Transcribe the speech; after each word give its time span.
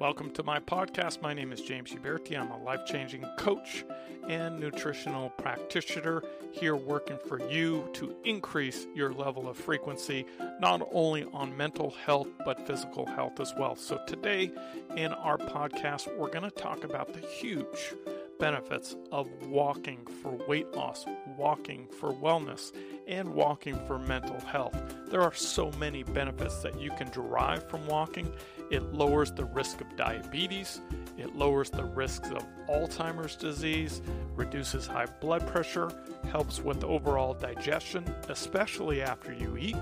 Welcome 0.00 0.30
to 0.30 0.42
my 0.42 0.58
podcast. 0.60 1.20
My 1.20 1.34
name 1.34 1.52
is 1.52 1.60
James 1.60 1.90
Uberti. 1.90 2.34
I'm 2.34 2.50
a 2.50 2.56
life 2.62 2.86
changing 2.86 3.22
coach 3.36 3.84
and 4.26 4.58
nutritional 4.58 5.28
practitioner 5.28 6.22
here 6.52 6.74
working 6.74 7.18
for 7.28 7.38
you 7.50 7.86
to 7.92 8.16
increase 8.24 8.86
your 8.94 9.12
level 9.12 9.46
of 9.46 9.58
frequency, 9.58 10.24
not 10.58 10.88
only 10.90 11.26
on 11.34 11.54
mental 11.54 11.90
health, 11.90 12.28
but 12.46 12.66
physical 12.66 13.04
health 13.04 13.40
as 13.40 13.52
well. 13.58 13.76
So, 13.76 14.00
today 14.06 14.50
in 14.96 15.12
our 15.12 15.36
podcast, 15.36 16.16
we're 16.16 16.30
going 16.30 16.44
to 16.44 16.50
talk 16.50 16.82
about 16.82 17.12
the 17.12 17.20
huge 17.20 17.92
benefits 18.38 18.96
of 19.12 19.28
walking 19.48 20.06
for 20.22 20.32
weight 20.48 20.72
loss, 20.72 21.04
walking 21.36 21.86
for 22.00 22.14
wellness, 22.14 22.72
and 23.06 23.34
walking 23.34 23.78
for 23.86 23.98
mental 23.98 24.40
health. 24.40 24.74
There 25.10 25.20
are 25.20 25.34
so 25.34 25.70
many 25.72 26.04
benefits 26.04 26.62
that 26.62 26.80
you 26.80 26.90
can 26.92 27.10
derive 27.10 27.68
from 27.68 27.86
walking. 27.86 28.32
It 28.70 28.92
lowers 28.92 29.32
the 29.32 29.44
risk 29.46 29.80
of 29.80 29.96
diabetes, 29.96 30.80
it 31.18 31.34
lowers 31.34 31.70
the 31.70 31.84
risks 31.84 32.30
of 32.30 32.46
Alzheimer's 32.68 33.34
disease, 33.34 34.00
reduces 34.36 34.86
high 34.86 35.06
blood 35.20 35.46
pressure, 35.48 35.90
helps 36.30 36.60
with 36.60 36.84
overall 36.84 37.34
digestion, 37.34 38.04
especially 38.28 39.02
after 39.02 39.32
you 39.32 39.56
eat, 39.56 39.76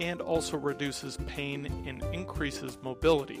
and 0.00 0.22
also 0.22 0.56
reduces 0.56 1.18
pain 1.26 1.66
and 1.86 2.02
increases 2.14 2.78
mobility. 2.82 3.40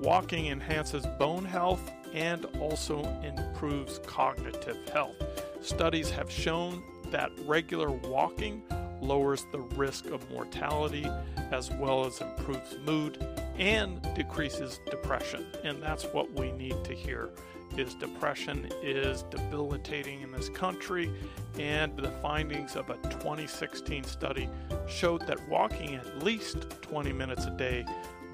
Walking 0.00 0.48
enhances 0.48 1.06
bone 1.18 1.44
health 1.44 1.90
and 2.12 2.44
also 2.58 3.04
improves 3.22 4.00
cognitive 4.00 4.88
health. 4.88 5.16
Studies 5.62 6.10
have 6.10 6.30
shown 6.30 6.82
that 7.10 7.30
regular 7.46 7.90
walking 7.90 8.62
lowers 9.00 9.46
the 9.52 9.60
risk 9.60 10.06
of 10.06 10.28
mortality 10.30 11.06
as 11.52 11.70
well 11.70 12.04
as 12.04 12.20
improves 12.20 12.76
mood 12.84 13.24
and 13.56 14.02
decreases 14.14 14.80
depression. 14.90 15.46
And 15.62 15.82
that's 15.82 16.04
what 16.04 16.32
we 16.32 16.52
need 16.52 16.82
to 16.84 16.94
hear 16.94 17.30
is 17.76 17.94
depression 17.94 18.68
is 18.82 19.24
debilitating 19.30 20.20
in 20.20 20.30
this 20.30 20.48
country 20.48 21.10
and 21.58 21.96
the 21.96 22.10
findings 22.22 22.76
of 22.76 22.88
a 22.90 22.94
2016 23.08 24.04
study 24.04 24.48
showed 24.88 25.26
that 25.26 25.48
walking 25.48 25.96
at 25.96 26.22
least 26.22 26.70
20 26.82 27.12
minutes 27.12 27.46
a 27.46 27.50
day 27.50 27.84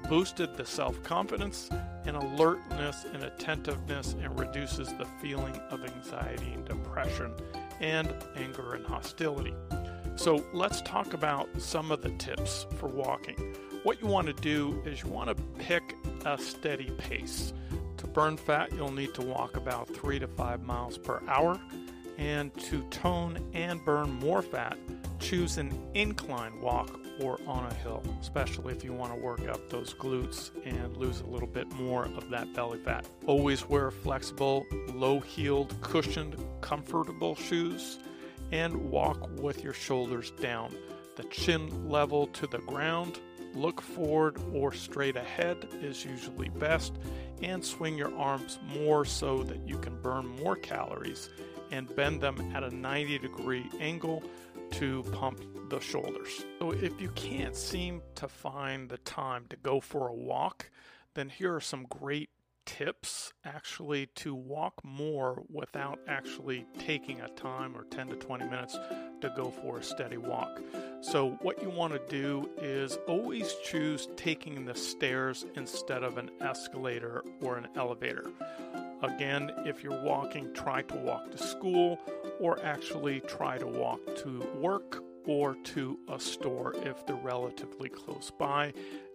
boosted 0.09 0.55
the 0.57 0.65
self-confidence 0.65 1.69
and 2.05 2.15
alertness 2.15 3.05
and 3.13 3.23
attentiveness 3.23 4.15
and 4.21 4.39
reduces 4.39 4.89
the 4.93 5.07
feeling 5.21 5.55
of 5.69 5.83
anxiety 5.85 6.51
and 6.53 6.65
depression 6.65 7.33
and 7.79 8.13
anger 8.35 8.73
and 8.73 8.85
hostility. 8.85 9.53
So 10.15 10.45
let's 10.53 10.81
talk 10.81 11.13
about 11.13 11.49
some 11.59 11.91
of 11.91 12.01
the 12.01 12.11
tips 12.11 12.65
for 12.77 12.87
walking. 12.87 13.55
What 13.83 13.99
you 13.99 14.07
want 14.07 14.27
to 14.27 14.33
do 14.33 14.79
is 14.85 15.01
you 15.01 15.09
want 15.09 15.35
to 15.35 15.43
pick 15.57 15.95
a 16.25 16.37
steady 16.37 16.91
pace. 16.91 17.51
To 17.97 18.07
burn 18.07 18.37
fat, 18.37 18.71
you'll 18.73 18.91
need 18.91 19.13
to 19.15 19.23
walk 19.23 19.57
about 19.57 19.87
three 19.87 20.19
to 20.19 20.27
five 20.27 20.61
miles 20.61 20.99
per 20.99 21.21
hour. 21.27 21.59
And 22.17 22.53
to 22.65 22.83
tone 22.89 23.39
and 23.53 23.83
burn 23.83 24.11
more 24.11 24.43
fat, 24.43 24.77
choose 25.19 25.57
an 25.57 25.71
incline 25.95 26.61
walk 26.61 26.99
or 27.19 27.39
on 27.47 27.65
a 27.65 27.73
hill, 27.73 28.03
especially 28.21 28.73
if 28.73 28.83
you 28.83 28.93
want 28.93 29.13
to 29.13 29.19
work 29.19 29.47
up 29.47 29.69
those 29.69 29.95
glutes 29.95 30.51
and 30.63 30.95
lose 30.95 31.21
a 31.21 31.25
little 31.25 31.47
bit 31.47 31.71
more 31.73 32.05
of 32.05 32.29
that 32.29 32.53
belly 32.53 32.79
fat. 32.79 33.07
Always 33.25 33.67
wear 33.67 33.89
flexible, 33.89 34.65
low 34.93 35.19
heeled, 35.19 35.75
cushioned, 35.81 36.35
comfortable 36.61 37.35
shoes 37.35 37.97
and 38.51 38.75
walk 38.91 39.29
with 39.39 39.63
your 39.63 39.73
shoulders 39.73 40.31
down, 40.39 40.75
the 41.15 41.23
chin 41.25 41.89
level 41.89 42.27
to 42.27 42.45
the 42.47 42.59
ground. 42.59 43.19
Look 43.53 43.81
forward 43.81 44.37
or 44.53 44.71
straight 44.71 45.15
ahead 45.15 45.67
is 45.81 46.05
usually 46.05 46.49
best, 46.49 46.93
and 47.41 47.63
swing 47.63 47.97
your 47.97 48.15
arms 48.17 48.59
more 48.73 49.03
so 49.03 49.43
that 49.43 49.67
you 49.67 49.77
can 49.77 50.01
burn 50.01 50.27
more 50.27 50.55
calories 50.55 51.29
and 51.71 51.93
bend 51.95 52.21
them 52.21 52.51
at 52.53 52.63
a 52.63 52.73
90 52.73 53.19
degree 53.19 53.69
angle 53.79 54.23
to 54.71 55.03
pump 55.11 55.43
the 55.69 55.79
shoulders. 55.79 56.45
So, 56.59 56.71
if 56.71 57.01
you 57.01 57.09
can't 57.09 57.55
seem 57.55 58.01
to 58.15 58.27
find 58.27 58.89
the 58.89 58.99
time 58.99 59.45
to 59.49 59.57
go 59.57 59.79
for 59.79 60.07
a 60.07 60.13
walk, 60.13 60.69
then 61.13 61.29
here 61.29 61.53
are 61.53 61.61
some 61.61 61.85
great 61.89 62.29
tips 62.77 63.33
actually 63.43 64.07
to 64.15 64.33
walk 64.33 64.73
more 64.83 65.43
without 65.51 65.99
actually 66.07 66.65
taking 66.79 67.19
a 67.19 67.27
time 67.29 67.75
or 67.75 67.83
10 67.85 68.07
to 68.07 68.15
20 68.15 68.45
minutes 68.45 68.77
to 69.19 69.33
go 69.35 69.49
for 69.49 69.79
a 69.79 69.83
steady 69.83 70.17
walk. 70.17 70.61
So, 71.01 71.31
what 71.41 71.61
you 71.61 71.69
want 71.69 71.93
to 71.93 72.01
do 72.09 72.49
is 72.61 72.97
always 73.07 73.53
choose 73.63 74.07
taking 74.15 74.65
the 74.65 74.75
stairs 74.75 75.45
instead 75.55 76.03
of 76.03 76.17
an 76.17 76.31
escalator 76.39 77.23
or 77.41 77.57
an 77.57 77.67
elevator. 77.75 78.31
Again, 79.03 79.51
if 79.65 79.83
you're 79.83 80.01
walking, 80.03 80.53
try 80.53 80.83
to 80.83 80.95
walk 80.95 81.31
to 81.31 81.37
school 81.37 81.99
or 82.39 82.63
actually 82.63 83.19
try 83.21 83.57
to 83.57 83.67
walk 83.67 83.99
to 84.17 84.39
work 84.55 85.03
or 85.25 85.55
to 85.63 85.99
a 86.09 86.19
store 86.19 86.73
if 86.83 87.05
they're 87.05 87.15
relatively 87.17 87.89
close 87.89 88.31
by. 88.37 88.73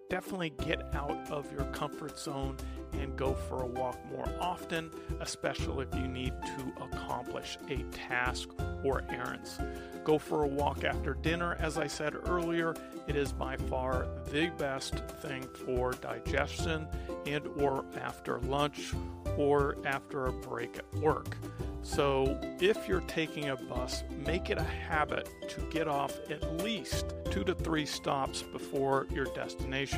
Definitely 0.08 0.50
get 0.50 0.94
out 0.94 1.30
of 1.30 1.50
your 1.52 1.64
comfort 1.72 2.18
zone 2.18 2.56
and 2.92 3.16
go 3.16 3.34
for 3.34 3.62
a 3.62 3.66
walk 3.66 3.98
more 4.10 4.28
often, 4.40 4.90
especially 5.20 5.86
if 5.90 5.94
you 6.00 6.06
need 6.06 6.32
to 6.42 6.84
accomplish 6.84 7.58
a 7.68 7.78
task 7.92 8.50
or 8.84 9.04
errands. 9.10 9.58
Go 10.04 10.18
for 10.18 10.44
a 10.44 10.46
walk 10.46 10.84
after 10.84 11.14
dinner. 11.14 11.56
As 11.58 11.78
I 11.78 11.88
said 11.88 12.14
earlier, 12.28 12.74
it 13.08 13.16
is 13.16 13.32
by 13.32 13.56
far 13.56 14.06
the 14.30 14.50
best 14.58 14.94
thing 15.20 15.42
for 15.64 15.92
digestion 15.92 16.86
and 17.26 17.46
or 17.60 17.84
after 18.00 18.38
lunch 18.40 18.92
or 19.36 19.76
after 19.84 20.26
a 20.26 20.32
break 20.32 20.78
at 20.78 21.00
work. 21.00 21.36
So, 21.82 22.36
if 22.60 22.88
you're 22.88 23.00
taking 23.02 23.50
a 23.50 23.56
bus, 23.56 24.02
make 24.24 24.50
it 24.50 24.58
a 24.58 24.62
habit 24.62 25.28
to 25.50 25.60
get 25.70 25.86
off 25.86 26.18
at 26.28 26.60
least 26.60 27.14
two 27.30 27.44
to 27.44 27.54
three 27.54 27.86
stops 27.86 28.42
before 28.42 29.06
your 29.12 29.26
destination 29.26 29.95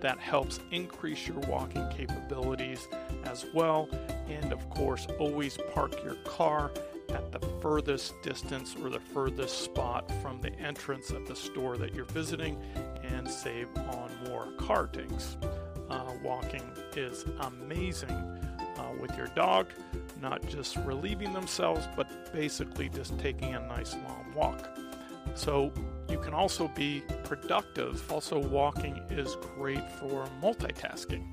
that 0.00 0.18
helps 0.18 0.60
increase 0.70 1.26
your 1.26 1.38
walking 1.48 1.88
capabilities 1.90 2.86
as 3.24 3.46
well. 3.54 3.88
And 4.28 4.52
of 4.52 4.68
course, 4.70 5.06
always 5.18 5.58
park 5.74 6.02
your 6.04 6.16
car 6.24 6.70
at 7.10 7.32
the 7.32 7.40
furthest 7.60 8.14
distance 8.22 8.76
or 8.82 8.90
the 8.90 9.00
furthest 9.00 9.62
spot 9.62 10.10
from 10.20 10.40
the 10.40 10.52
entrance 10.54 11.10
of 11.10 11.26
the 11.26 11.36
store 11.36 11.76
that 11.78 11.94
you're 11.94 12.04
visiting 12.06 12.60
and 13.02 13.28
save 13.30 13.68
on 13.76 14.10
more 14.28 14.48
cartings. 14.58 15.36
Uh, 15.88 16.12
walking 16.22 16.62
is 16.96 17.24
amazing 17.40 18.10
uh, 18.10 18.92
with 19.00 19.16
your 19.16 19.28
dog, 19.28 19.68
not 20.20 20.46
just 20.48 20.76
relieving 20.78 21.32
themselves, 21.32 21.86
but 21.96 22.32
basically 22.32 22.88
just 22.88 23.18
taking 23.18 23.54
a 23.54 23.60
nice 23.60 23.94
long 23.94 24.26
walk. 24.34 24.68
So 25.34 25.72
you 26.08 26.18
can 26.18 26.34
also 26.34 26.68
be 26.68 27.02
productive. 27.24 28.10
Also, 28.10 28.38
walking 28.38 28.96
is 29.10 29.36
great 29.56 29.90
for 29.92 30.26
multitasking. 30.42 31.24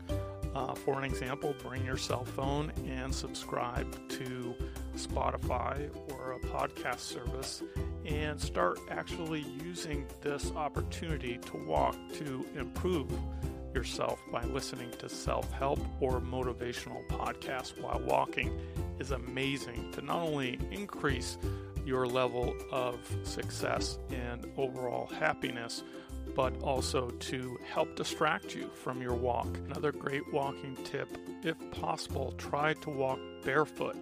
Uh, 0.55 0.73
for 0.73 0.99
an 0.99 1.03
example, 1.03 1.55
bring 1.63 1.83
your 1.83 1.97
cell 1.97 2.25
phone 2.25 2.71
and 2.87 3.13
subscribe 3.13 3.91
to 4.07 4.55
Spotify 4.95 5.89
or 6.11 6.33
a 6.33 6.39
podcast 6.39 6.99
service 6.99 7.63
and 8.05 8.39
start 8.39 8.79
actually 8.91 9.45
using 9.63 10.05
this 10.21 10.51
opportunity 10.51 11.39
to 11.39 11.57
walk 11.65 11.95
to 12.13 12.45
improve 12.55 13.11
yourself 13.73 14.19
by 14.31 14.43
listening 14.45 14.91
to 14.99 15.09
self 15.09 15.51
help 15.53 15.79
or 15.99 16.21
motivational 16.21 17.05
podcasts 17.07 17.75
while 17.81 17.99
walking 18.05 18.55
is 18.99 19.11
amazing 19.11 19.91
to 19.91 20.01
not 20.01 20.21
only 20.21 20.59
increase 20.71 21.37
your 21.85 22.05
level 22.05 22.55
of 22.71 22.95
success 23.23 23.99
and 24.11 24.45
overall 24.57 25.07
happiness, 25.07 25.83
but 26.35 26.53
also 26.61 27.09
to 27.09 27.57
help 27.65 27.95
distract 27.95 28.55
you 28.55 28.69
from 28.73 29.01
your 29.01 29.13
walk. 29.13 29.47
Another 29.65 29.91
great 29.91 30.31
walking 30.33 30.77
tip 30.83 31.09
if 31.43 31.57
possible, 31.71 32.33
try 32.37 32.73
to 32.73 32.89
walk 32.89 33.19
barefoot 33.43 33.97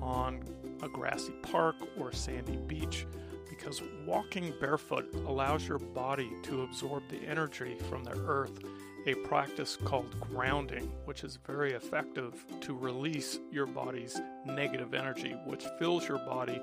on 0.00 0.42
a 0.82 0.88
grassy 0.88 1.32
park 1.42 1.76
or 1.98 2.12
sandy 2.12 2.56
beach 2.66 3.06
because 3.48 3.82
walking 4.06 4.54
barefoot 4.60 5.06
allows 5.26 5.68
your 5.68 5.78
body 5.78 6.30
to 6.42 6.62
absorb 6.62 7.02
the 7.08 7.18
energy 7.26 7.76
from 7.90 8.02
the 8.04 8.16
earth 8.26 8.60
a 9.06 9.14
practice 9.14 9.76
called 9.76 10.14
grounding, 10.20 10.92
which 11.04 11.24
is 11.24 11.38
very 11.46 11.72
effective 11.72 12.44
to 12.60 12.74
release 12.74 13.38
your 13.50 13.66
body's 13.66 14.20
negative 14.44 14.94
energy, 14.94 15.34
which 15.46 15.64
fills 15.78 16.06
your 16.06 16.18
body 16.18 16.60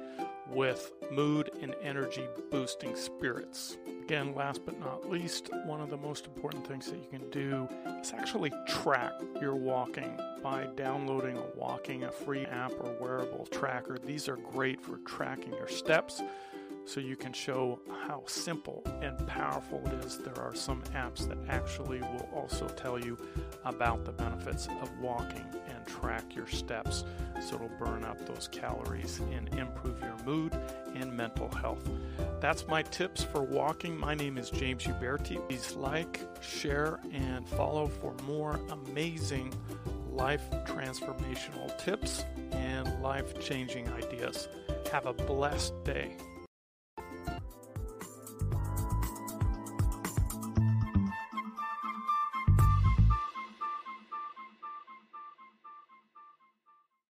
with 0.49 0.91
mood 1.11 1.51
and 1.61 1.75
energy 1.81 2.25
boosting 2.51 2.95
spirits. 2.95 3.77
Again, 4.03 4.33
last 4.33 4.65
but 4.65 4.79
not 4.79 5.09
least, 5.09 5.49
one 5.65 5.81
of 5.81 5.89
the 5.89 5.97
most 5.97 6.27
important 6.27 6.65
things 6.65 6.89
that 6.89 6.97
you 6.97 7.09
can 7.09 7.29
do 7.29 7.67
is 7.99 8.13
actually 8.13 8.53
track 8.67 9.11
your 9.41 9.55
walking 9.55 10.17
by 10.41 10.67
downloading 10.75 11.37
a 11.37 11.45
walking, 11.57 12.03
a 12.03 12.11
free 12.11 12.45
app 12.45 12.71
or 12.79 12.95
wearable 13.01 13.45
tracker. 13.47 13.97
These 13.97 14.29
are 14.29 14.37
great 14.37 14.79
for 14.79 14.97
tracking 14.99 15.51
your 15.53 15.67
steps 15.67 16.21
so 16.87 17.01
you 17.01 17.17
can 17.17 17.33
show 17.33 17.79
how 18.07 18.23
simple 18.27 18.81
and 19.01 19.27
powerful 19.27 19.81
it 19.85 20.05
is. 20.05 20.17
There 20.19 20.39
are 20.39 20.55
some 20.55 20.81
apps 20.95 21.27
that 21.27 21.37
actually 21.49 21.99
will 21.99 22.29
also 22.33 22.67
tell 22.69 22.97
you 22.97 23.17
about 23.65 24.05
the 24.05 24.13
benefits 24.13 24.67
of 24.81 24.89
walking 24.99 25.45
and 25.67 25.85
track 25.85 26.33
your 26.33 26.47
steps 26.47 27.03
so 27.41 27.55
it'll 27.55 27.69
burn 27.77 28.05
up 28.05 28.25
those 28.25 28.47
calories 28.51 29.19
and 29.33 29.53
improve 29.53 29.99
your 30.01 30.15
mood 30.25 30.57
and 30.95 31.11
mental 31.11 31.49
health. 31.49 31.87
That's 32.39 32.65
my 32.67 32.83
tips 32.83 33.21
for 33.21 33.43
walking. 33.43 33.97
My 33.97 34.15
name 34.15 34.37
is 34.37 34.49
James 34.49 34.85
Uberti. 34.85 35.45
Please 35.49 35.73
like, 35.73 36.21
share, 36.41 36.99
and 37.11 37.47
follow 37.49 37.87
for 37.87 38.15
more 38.25 38.59
amazing 38.71 39.53
life 40.09 40.49
transformational 40.65 41.77
tips 41.77 42.23
and 42.51 43.01
life 43.03 43.39
changing 43.41 43.89
ideas. 43.89 44.47
Have 44.91 45.05
a 45.05 45.13
blessed 45.13 45.83
day. 45.83 46.15